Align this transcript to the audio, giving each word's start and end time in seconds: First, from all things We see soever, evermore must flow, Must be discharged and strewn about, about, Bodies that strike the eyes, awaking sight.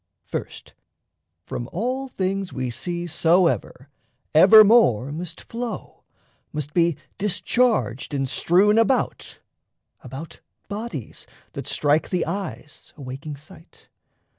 First, 0.23 0.73
from 1.45 1.69
all 1.71 2.07
things 2.07 2.51
We 2.51 2.71
see 2.71 3.05
soever, 3.05 3.87
evermore 4.33 5.11
must 5.11 5.41
flow, 5.41 6.03
Must 6.51 6.73
be 6.73 6.97
discharged 7.19 8.11
and 8.11 8.27
strewn 8.27 8.79
about, 8.79 9.41
about, 10.03 10.39
Bodies 10.67 11.27
that 11.53 11.67
strike 11.67 12.09
the 12.09 12.25
eyes, 12.25 12.93
awaking 12.97 13.35
sight. 13.35 13.89